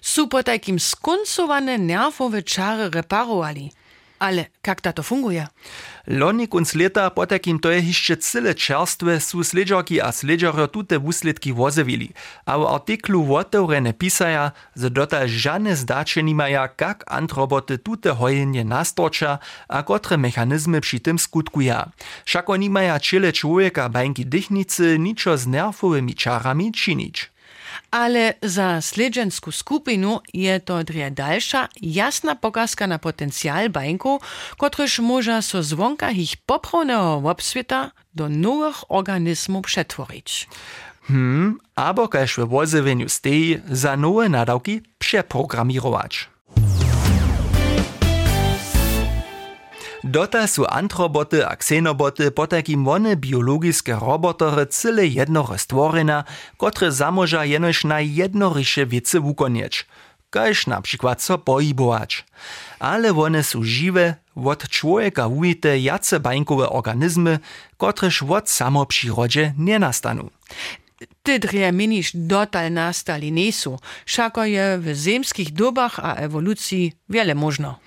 Su 0.00 0.28
po 0.28 0.42
takim 0.42 0.78
skoncowane 0.80 1.78
nerwowe 1.78 2.42
czary 2.42 2.90
reparowali. 2.90 3.72
Ale 4.20 4.44
jak 4.66 4.80
to 4.80 5.02
funguje? 5.02 5.46
Loni 6.06 6.48
kunc 6.48 6.74
leta 6.74 7.10
po 7.10 7.26
takim 7.26 7.58
to 7.58 7.70
je 7.70 7.80
hišće 7.80 8.16
cyle 8.16 8.54
čerstwe 8.54 9.20
su 9.20 9.44
sledžarki 9.44 10.00
a 10.00 10.12
sledžario 10.12 10.66
tute 10.66 10.98
wusledki 10.98 11.54
wozewili. 11.54 12.12
A 12.44 12.58
w 12.58 12.66
artiklu 12.66 13.24
wotewrene 13.24 13.92
pisaja, 13.92 14.52
że 14.76 14.90
dotal 14.90 15.28
żadne 15.28 15.76
zdacze 15.76 16.22
nimaja, 16.22 16.68
jak 16.80 17.04
antroboty 17.06 17.78
tute 17.78 18.10
hojenje 18.10 18.64
nastorča 18.64 19.38
a 19.68 19.82
kotre 19.82 20.16
mechanizmy 20.16 20.80
przy 20.80 21.00
tym 21.00 21.18
skutkuja. 21.18 21.90
Šako 22.24 22.56
nimaja 22.56 23.00
čile 23.00 23.32
człowieka 23.32 23.88
bańki 23.88 24.26
dychnicy 24.26 24.98
niczo 24.98 25.38
z 25.38 25.46
nerwowymi 25.46 26.14
czarami 26.14 26.72
czynić. 26.72 27.30
Ale 27.90 28.34
za 28.42 28.80
sledžensku 28.80 29.52
skupinu 29.52 30.20
je 30.34 30.58
to 30.58 30.82
drje 30.82 31.10
dalša, 31.10 31.68
jasna 31.80 32.34
pokazka 32.34 32.86
na 32.86 32.98
potencial 32.98 33.70
bańków, 33.70 34.22
kotryż 34.58 34.98
może 34.98 35.42
so 35.42 35.62
zwonka 35.62 36.10
ich 36.10 36.36
poprawnego 36.46 37.22
obswita 37.24 37.90
do 38.14 38.28
nowych 38.28 38.84
organizmów 38.88 39.66
przetworzyć. 39.66 40.48
Hmm, 41.08 41.58
abo 41.74 42.08
kaž 42.08 42.36
w 42.36 42.48
wozewieniu 42.48 43.08
steji 43.08 43.60
za 43.70 43.96
nowe 43.96 44.28
nadawki 44.28 44.82
przeprogramirować. 44.98 46.29
Dota 50.04 50.46
su 50.46 50.64
antroboty 50.68 51.44
a 51.46 51.56
ksenoboty 51.56 52.30
po 52.30 52.46
takim 52.46 52.88
one 52.88 53.16
biologiske 53.16 53.92
robotory 53.92 54.66
cyle 54.66 55.06
jednore 55.06 55.58
stworena, 55.58 56.24
kotre 56.56 56.92
zamoża 56.92 57.44
jenož 57.44 57.84
na 57.84 58.00
jednoryše 58.00 58.86
wiece 58.86 59.20
wukonieć, 59.20 59.86
kaž 60.30 60.66
na 60.66 60.80
przykład 60.80 61.22
so 61.22 61.38
pohybować. 61.38 62.24
Ale 62.78 63.12
one 63.12 63.42
su 63.42 63.64
žiwe, 63.64 64.14
od 64.36 64.68
człowieka 64.68 65.28
wujite 65.28 65.78
jace 65.78 66.20
bańkowe 66.20 66.70
organizmy, 66.70 67.38
kotrež 67.76 68.22
od 68.22 68.50
samo 68.50 68.86
przyrodzie 68.86 69.52
nie 69.58 69.78
nastanu. 69.78 70.30
Ty 71.22 71.40
miniš 71.72 72.12
dotal 72.14 72.72
nastali 72.72 73.32
nesu, 73.32 73.78
šako 74.06 74.44
je 74.44 74.78
w 74.78 74.96
zemskich 74.96 75.52
dobach 75.52 75.98
a 75.98 76.14
ewolucji 76.14 76.92
wiele 77.08 77.34
možno. 77.34 77.78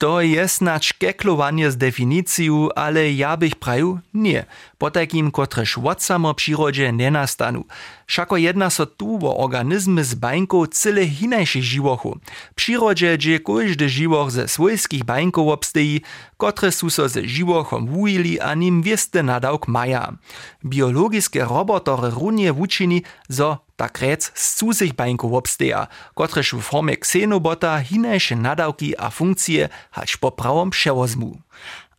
To 0.00 0.20
je 0.24 0.48
snać 0.48 0.92
keklowanie 0.92 1.70
z 1.70 1.76
definicją, 1.76 2.72
ale 2.72 3.12
ja 3.12 3.36
bych 3.36 3.60
praju 3.60 4.00
nie. 4.14 4.44
Po 4.78 4.90
takim, 4.90 5.30
kotrež 5.30 5.78
od 5.78 6.02
samo 6.02 6.34
przyrodzie 6.34 6.92
nie 6.92 7.10
nastanu. 7.10 7.64
Šako 8.06 8.36
jedna 8.36 8.70
so 8.70 8.86
tu 8.86 9.18
wo 9.18 9.36
organizmy 9.36 10.04
z 10.04 10.14
bańką 10.14 10.66
cyle 10.66 11.06
hinajszych 11.06 11.62
živochu. 11.62 12.18
Przyrodzie, 12.54 13.18
gdzie 13.18 13.40
każdy 13.40 13.88
živoch 13.88 14.30
ze 14.30 14.48
swojskich 14.48 15.04
bańków 15.04 15.48
obsteji, 15.48 16.00
kotre 16.36 16.72
su 16.72 16.90
so 16.90 17.08
ze 17.08 17.28
živochom 17.28 17.86
wujili 17.86 18.40
a 18.40 18.54
nim 18.54 18.82
wieste 18.82 19.22
nadawk 19.22 19.68
maja. 19.68 20.16
Biologiske 20.64 21.44
robotory 21.44 22.10
runie 22.10 22.52
wučini, 22.52 23.02
zo 23.28 23.58
tak 23.80 23.98
rec 23.98 24.32
z 24.34 24.54
cudzych 24.56 24.92
bańków 24.92 25.32
obsteja, 25.32 25.86
kotrež 26.14 26.48
w 26.54 26.60
formie 26.60 26.96
ksenobota 26.96 27.80
hinajsze 27.80 28.36
nadawki 28.36 28.88
a 28.98 29.10
funkcje 29.10 29.68
hać 29.90 30.16
poprawom 30.16 30.70
przewozmu. 30.70 31.38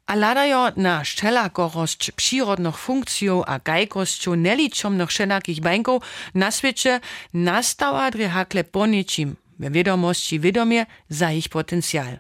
A 0.06 0.16
ladajo 0.16 0.72
na 0.76 1.04
szczelakorość 1.06 2.12
przyrodnych 2.12 2.78
funkcji 2.78 3.30
a 3.46 3.60
gajkością 3.60 4.36
neliczomnych 4.36 5.10
wszelakich 5.10 5.60
bańków 5.62 6.04
na 6.36 6.52
świecie 6.52 7.00
nastała 7.34 8.12
dre 8.12 8.30
hakle 8.30 8.64
po 8.64 8.86
niczym, 8.86 9.36
wiadomości 9.60 10.40
wiadomie 10.40 10.86
za 11.10 11.32
ich 11.32 11.50
potencjal. 11.50 12.18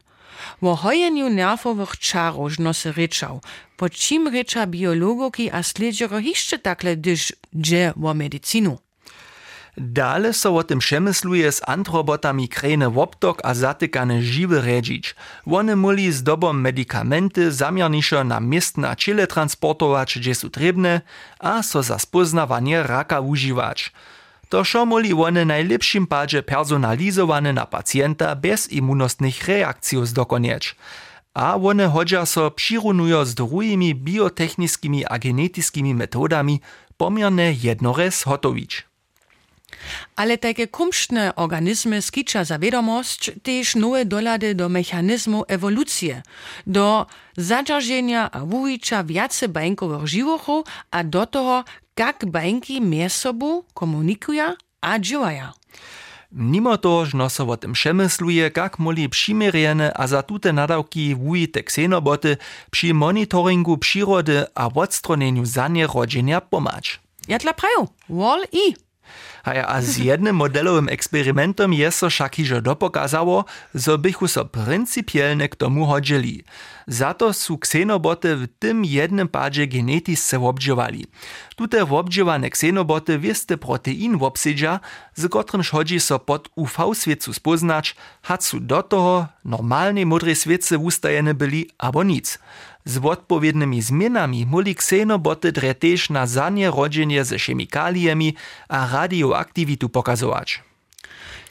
Wo 0.61 0.75
hojeniu 0.75 1.29
nerwowych 1.29 1.97
czarów 1.97 2.59
nosy 2.59 2.91
ryczał, 2.91 3.41
po 3.77 3.89
czym 3.89 4.27
rycza 4.27 4.67
biologoki 4.67 5.51
a 5.51 5.63
sledżero 5.63 6.19
jeszcze 6.19 6.59
takle 6.59 6.95
dyż 6.95 7.33
dże 7.53 7.93
o 8.03 8.13
medycinu. 8.13 8.77
Dale 9.77 10.33
so 10.33 10.55
o 10.55 10.63
tym 10.63 10.79
przemysluje 10.79 11.51
z 11.51 11.61
antrobotami 11.67 12.49
krene 12.49 12.89
woptok 12.89 13.41
a 13.43 13.53
zatykane 13.53 14.21
żywe 14.21 14.61
redzić. 14.61 15.15
One 15.45 15.75
muli 15.75 16.11
z 16.11 16.23
dobą 16.23 16.53
medikamenty 16.53 17.51
zamierniszo 17.51 18.23
na 18.23 18.39
miestna 18.39 18.95
czyle 18.95 19.27
transportować, 19.27 20.19
gdzie 20.19 20.35
są 20.35 20.49
trebne, 20.49 21.01
a 21.39 21.63
so 21.63 21.83
za 21.83 21.99
spoznawanie 21.99 22.83
raka 22.83 23.19
używać. 23.19 23.91
To 24.49 24.63
šo 24.63 24.85
moli 24.85 25.13
one 25.13 25.45
najlepším 25.45 26.07
padzie 26.07 26.43
personalizowane 26.43 27.53
na 27.53 27.65
pacjenta 27.65 28.35
bez 28.35 28.71
immunostnych 28.71 29.47
reakcji 29.47 30.05
zdokonieć. 30.05 30.75
a 31.33 31.55
one 31.55 31.87
hodźa 31.87 32.25
so 32.25 32.51
přirunujo 32.51 33.25
z 33.25 33.35
drugimi 33.35 33.95
biotechnickimi 33.95 35.05
a 35.05 35.19
genetickimi 35.19 35.95
metodami 35.95 36.61
pomierne 36.97 37.53
jednorez 37.53 38.23
hotowić. 38.23 38.90
Ale 40.15 40.37
takie 40.37 40.67
kumštne 40.67 41.35
organizmy 41.35 42.01
skiča 42.01 42.43
za 42.43 42.59
wiadomość 42.59 43.31
też 43.43 43.75
nowe 43.75 44.05
dolady 44.05 44.55
do 44.55 44.69
mechanizmu 44.69 45.43
ewolucji, 45.47 46.13
do 46.67 47.05
zadrżenia 47.37 48.31
a 48.31 48.39
wujiča 48.45 49.03
wiace 49.03 49.47
bańkowych 49.47 50.07
živochów, 50.07 50.65
a 50.91 51.03
do 51.03 51.25
toho, 51.25 51.63
jak 51.97 52.25
bańki 52.25 52.81
między 52.81 53.15
sobą 53.15 53.63
komunikują 53.73 54.53
a 54.81 54.99
działają. 54.99 55.47
Mimo 56.31 56.77
toho, 56.77 57.05
że 57.05 57.29
so 57.29 57.47
o 57.47 57.57
tym 57.57 57.73
przemysluje, 57.73 58.51
jak 58.55 58.79
moli 58.79 59.09
przymirjene 59.09 59.91
a 59.93 60.07
za 60.07 60.23
tute 60.23 60.53
nadawki 60.53 61.15
wujite 61.15 61.63
ksenoboty 61.63 62.37
przy 62.71 62.93
monitoringu 62.93 63.77
przyrody 63.77 64.45
a 64.55 64.69
odstronieniu 64.75 65.45
zanierodzenia 65.45 66.41
pomać. 66.41 66.99
Ja 67.27 67.37
dla 67.37 67.53
praju, 67.53 67.87
wall 68.09 68.43
i. 68.51 68.75
A 69.43 69.81
z 69.81 69.97
jednym 69.97 70.35
modelowym 70.35 70.89
eksperymentem 70.89 71.73
jest 71.73 71.97
so 71.97 72.09
však 72.09 72.35
hižo 72.35 72.61
dopokazało, 72.61 73.45
zo 73.73 73.97
bychu 73.97 74.27
so 74.27 74.45
principielne 74.45 75.49
k 75.49 75.55
tomu 75.55 75.85
hodźili. 75.85 76.43
Za 76.87 77.13
to 77.13 77.33
su 77.33 77.57
ksenoboty 77.57 78.35
w 78.35 78.47
tym 78.59 78.85
jednym 78.85 79.27
padzie 79.27 79.67
genetisce 79.67 80.39
obdziewali. 80.39 81.05
Tute 81.55 81.83
obdziewane 81.83 82.49
ksenoboty 82.49 83.19
wieste 83.19 83.57
protein 83.57 84.17
obsydza, 84.21 84.79
z 85.15 85.27
którym 85.27 85.63
chodzi 85.63 85.99
so 85.99 86.19
pod 86.19 86.49
UV-świecu 86.55 87.33
spoznać, 87.33 87.95
hacu 88.21 88.59
do 88.59 88.83
toho 88.83 89.27
normalnej 89.45 90.05
modrej 90.05 90.35
świece 90.35 90.77
ustajene 90.77 91.33
byli 91.33 91.69
abo 91.77 92.03
nic. 92.03 92.39
Z 92.85 92.97
odpowiednimi 92.97 93.81
zmianami 93.81 94.45
muli 94.45 94.75
ksenoboty 94.75 95.51
dre 95.51 95.75
też 95.75 96.09
na 96.09 96.27
zanie 96.27 96.71
rodzenie 96.71 97.23
ze 97.23 97.39
chemikaliami 97.39 98.35
a 98.69 98.87
radioaktivitu 99.31 99.89
pokazować. 99.89 100.63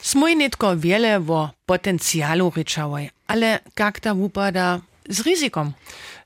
Smoj 0.01 0.35
netko 0.35 0.77
wiele 0.77 1.21
o 1.27 1.49
potencjalu 1.65 2.51
ryczałoj, 2.55 3.09
ale 3.27 3.59
jak 3.79 3.99
ta 3.99 4.15
wupada 4.15 4.81
z 5.09 5.19
ryzykom? 5.21 5.73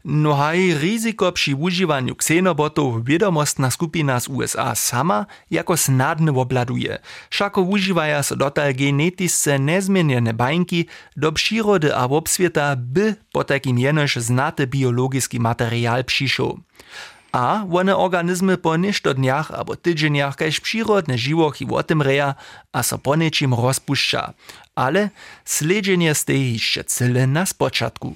No 0.05 0.35
haj 0.35 0.73
ryzyko 0.73 1.31
przy 1.31 1.55
używaniu 1.55 2.15
ksenobotów 2.15 3.05
wiadomostna 3.05 3.71
skupina 3.71 4.19
z 4.19 4.27
USA 4.27 4.75
sama 4.75 5.25
jako 5.51 5.77
snadne 5.77 6.31
obladuje. 6.31 6.99
Szako 7.29 7.61
używaja 7.61 8.23
so 8.23 8.35
dotal 8.35 8.73
genetisce 8.73 9.59
nezmienione 9.59 10.33
bańki 10.33 10.85
do 11.17 11.31
przyrody 11.31 11.95
a 11.95 12.03
obswieta, 12.05 12.75
by 12.75 13.15
po 13.31 13.43
takim 13.43 13.79
jenoż 13.79 14.15
znate 14.15 14.67
biologiski 14.67 15.39
materiał 15.39 16.03
przyszł. 16.03 16.59
A 17.35 17.67
one 17.67 17.91
organizmy 17.91 18.55
po 18.55 18.79
ništo 18.79 19.11
dniach 19.11 19.51
abo 19.51 19.75
tydzieniach 19.75 20.39
kaž 20.39 20.63
przyrodne 20.63 21.19
živochy 21.19 21.67
otemreja 21.67 22.39
a 22.71 22.79
so 22.79 22.95
po 22.95 23.19
rozpušťa. 23.51 24.23
Ale 24.79 25.11
sledženie 25.43 26.15
ste 26.15 26.31
jeszcze 26.31 26.87
cyle 26.87 27.27
na 27.27 27.43
spočatku. 27.43 28.15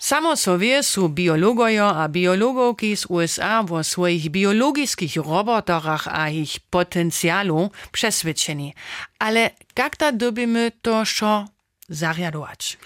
Samo 0.00 0.36
sobie 0.36 0.82
su 0.82 1.08
biologojo 1.08 1.92
a 1.92 2.08
biologowki 2.08 2.96
z 2.96 3.06
USA 3.06 3.60
o 3.60 3.84
swoich 3.84 4.32
biologickich 4.32 5.16
robotorach 5.16 6.08
a 6.08 6.32
ich 6.32 6.64
potencjalu 6.70 7.70
przesvedčeni. 7.92 8.74
Ale 9.20 9.50
jak 9.76 9.96
ta 9.96 10.12
dobimy 10.12 10.72
to 10.82 11.04
šo 11.04 11.44
zariadować? 11.88 12.78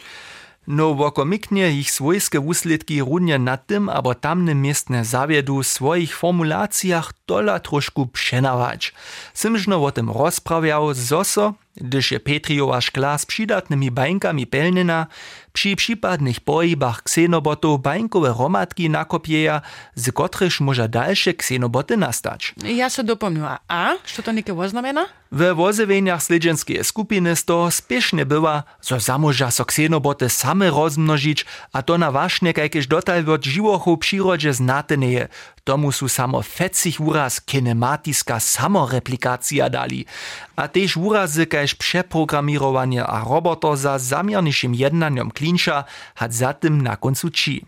No 0.67 0.95
wokomiknie 0.95 1.71
ich 1.71 1.91
swojskie 1.91 2.41
wuslidki 2.41 3.01
runje 3.01 3.39
na 3.39 3.57
tym 3.57 3.89
abo 3.89 4.15
tamnym 4.15 4.63
miestne 4.63 5.05
zawiedu 5.05 5.63
w 5.63 5.67
swoich 5.67 6.17
formulacjach 6.17 7.13
dola 7.27 7.61
troszku 7.61 8.07
przenawać. 8.07 8.95
Symżno 9.35 9.85
o 9.85 9.93
tym 9.93 10.11
rozprawiał 10.11 10.95
zoso, 10.95 11.55
gdyż 11.77 12.13
je 12.13 12.21
Petriowa 12.21 12.81
szkla 12.81 13.19
z 13.19 13.27
przydatnymi 13.27 13.91
bańkami 13.91 14.47
pełnina, 14.47 15.07
przy 15.53 15.77
przypadnych 15.77 16.41
pojibach 16.41 17.03
ksenobotów 17.03 17.83
bańkowe 17.83 18.35
romatki 18.39 18.91
nakopieja, 18.91 19.63
z 19.95 20.13
kotryż 20.13 20.61
może 20.61 20.89
dalsze 20.89 21.35
ksenoboty 21.35 21.97
nastać. 21.97 22.55
Ja 22.65 22.91
se 22.91 23.05
dopomnila. 23.05 23.59
A? 23.69 23.95
Co 24.15 24.23
to 24.23 24.33
niekie 24.33 24.55
oznamena? 24.55 25.07
We 25.33 25.55
wozewieniach 25.55 26.23
sledženskiej 26.23 26.85
skupiny 26.85 27.37
z 27.37 27.45
toho 27.45 27.71
spiešne 27.71 28.27
była, 28.27 28.63
zo 28.81 29.01
zamoža 29.01 29.51
so 29.51 29.65
ksenoboty 29.65 30.31
same 30.31 30.71
rozmnožić, 30.71 31.45
a 31.73 31.83
to 31.83 31.99
na 31.99 32.15
wašne 32.15 32.55
kajkež 32.55 32.87
dotal 32.87 33.27
od 33.27 33.43
živochu 33.45 33.97
przyrodzie 33.99 34.53
znateneje. 34.55 35.29
Tomu 35.67 35.91
su 35.91 36.07
samo 36.07 36.43
fecich 36.43 37.03
uraz 37.03 37.43
kinematiska 37.43 38.39
samoreplikacja 38.41 39.67
dali. 39.67 40.07
A 40.55 40.71
tež 40.71 40.95
urazy 40.95 41.51
kajž 41.51 41.75
przeprogramowanie 41.75 43.03
a 43.03 43.27
roboto 43.27 43.75
za 43.75 43.99
zamiernišim 43.99 44.71
jednaniom 44.79 45.35
klinča 45.35 45.91
hat 46.15 46.31
zatem 46.31 46.79
na 46.79 46.95
koncu 46.95 47.35
či. 47.35 47.67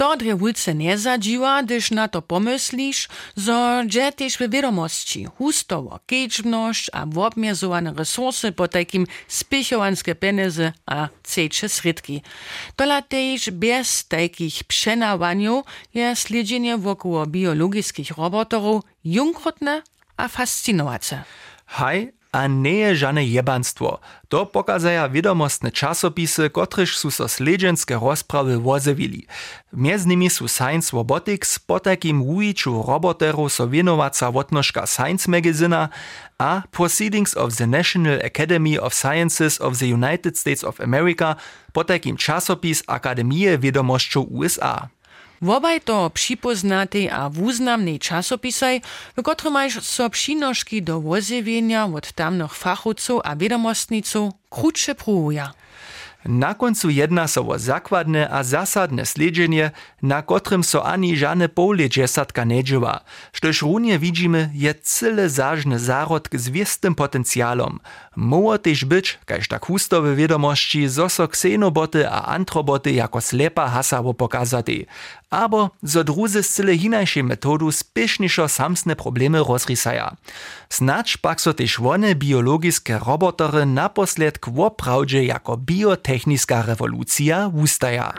To 0.00 0.16
drewulce 0.16 0.74
nie 0.74 0.98
zadziła, 0.98 1.62
gdyż 1.62 1.90
na 1.90 2.08
to 2.08 2.22
pomyślisz, 2.22 3.08
że 3.36 3.84
dże 3.86 4.12
też 4.12 4.36
w 4.36 4.50
wiadomości 4.50 5.24
hustowo, 5.24 6.00
kieczbność 6.06 6.90
a 6.92 7.06
obmierzowane 7.16 7.94
resursy 7.94 8.52
po 8.52 8.68
takim 8.68 9.06
spichowanskie 9.28 10.14
pieniądze 10.14 10.72
a 10.86 11.08
cecze 11.22 11.68
sredki. 11.68 12.22
Tola 12.76 13.02
też 13.02 13.50
bez 13.50 14.08
takich 14.08 14.64
przenawaniów 14.64 15.64
jest 15.94 16.28
śledzenie 16.28 16.78
wokół 16.78 17.26
biologickich 17.26 18.10
robotorów 18.10 18.82
junkrotne 19.04 19.82
a 20.16 20.28
fascynujące. 20.28 21.24
Haj, 21.66 22.12
a 22.32 22.46
nie 22.46 22.78
je 22.78 22.94
žane. 22.94 23.26
To 24.28 24.46
pokazaja 24.46 25.08
wiadomostne 25.08 25.72
czasopisy, 25.72 26.50
kotryż 26.50 26.96
su 26.96 27.10
so 27.10 27.28
sledženske 27.28 27.98
rozprawy 27.98 28.58
wozewili. 28.58 29.26
Między 29.72 30.08
nimi 30.08 30.30
su 30.30 30.48
Science 30.48 30.96
Robotics, 30.96 31.58
po 31.58 31.80
takim 31.80 32.22
wujiczu 32.22 32.82
roboterów 32.86 33.52
so 33.52 33.68
wotnożka 34.30 34.86
Science 34.86 35.30
Magazina, 35.30 35.88
a 36.38 36.62
Proceedings 36.70 37.36
of 37.36 37.56
the 37.56 37.66
National 37.66 38.20
Academy 38.24 38.80
of 38.80 38.94
Sciences 38.94 39.60
of 39.60 39.78
the 39.78 39.86
United 39.86 40.38
States 40.38 40.64
of 40.64 40.80
America, 40.80 41.36
po 41.72 41.84
takim 41.84 42.16
Akademie 42.86 43.58
Wiadomościów 43.58 44.26
USA. 44.30 44.88
Wobaj 45.42 45.80
to 45.80 46.10
připoznatej 46.10 47.10
a 47.10 47.30
wuznamnej 47.30 47.98
časopisaj, 47.98 48.80
w 49.16 49.22
którym 49.22 49.52
masz 49.52 49.80
so 49.82 50.10
přinožki 50.10 50.82
do 50.82 51.00
wozjewienia 51.00 51.84
od 51.86 52.12
tamnych 52.12 52.54
fachowców 52.54 53.20
a 53.24 53.36
wiadomostniców 53.36 54.32
krótsze 54.50 54.94
pruja. 54.94 55.52
Na 56.24 56.54
końcu 56.54 56.90
jedna 56.90 57.28
so 57.28 57.48
o 57.48 57.58
zakładne 57.58 58.28
a 58.30 58.44
zasadne 58.44 59.06
sledżenie, 59.06 59.70
na 60.02 60.22
którym 60.22 60.64
so 60.64 60.84
ani 60.84 61.16
żadne 61.16 61.48
pole 61.48 61.88
dżesatka 61.88 62.44
nie 62.44 62.64
dziewa. 62.64 63.00
Sztoż 63.32 63.62
runie 63.62 63.98
widzimy, 63.98 64.50
je 64.54 64.74
cyle 64.74 65.30
zażny 65.30 65.78
zarodk 65.78 66.36
z 66.36 66.48
wiestym 66.48 66.94
potencjalom. 66.94 67.80
Moło 68.16 68.58
też 68.58 68.84
być, 68.84 69.18
każ 69.26 69.48
tak 69.48 69.66
hustowe 69.66 70.16
wiadomości, 70.16 70.88
zo 70.88 71.28
ksenoboty 71.28 72.08
a 72.08 72.24
antroboty 72.24 72.92
jako 72.92 73.20
slepa 73.20 73.68
hasawo 73.68 74.14
pokazaty. 74.14 74.86
Abo 75.30 75.70
zo 75.82 76.04
druzy 76.04 76.42
z 76.42 76.48
cyle 76.48 76.78
hinajszej 76.78 77.24
metodu 77.24 77.72
spieszniszo 77.72 78.48
samsne 78.48 78.96
problemy 78.96 79.38
rozrysaja. 79.38 80.16
Snacz 80.68 81.16
pak 81.18 81.40
so 81.40 81.54
też 81.54 81.80
one 81.80 82.14
biologiske 82.14 82.98
robotory 82.98 83.66
naposled 83.66 84.38
kwoprawdzie 84.38 85.24
jako 85.24 85.56
biotechniska 85.56 86.62
rewolucja 86.62 87.50
ustaja. 87.54 88.12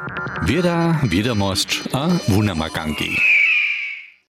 Wieda, 0.43 0.99
wiadomość 1.03 1.83
a 1.93 2.07
wunamakanki. 2.27 3.40